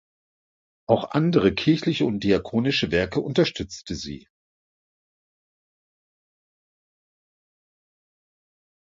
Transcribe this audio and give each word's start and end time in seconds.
Auch 0.89 1.11
andere 1.11 1.53
kirchliche 1.53 2.05
und 2.05 2.21
diakonische 2.23 2.89
Werke 2.89 3.21
unterstützte 3.21 3.93
sie. 3.93 4.27